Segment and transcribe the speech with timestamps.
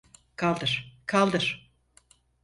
[0.35, 1.71] Kaldır, kaldır.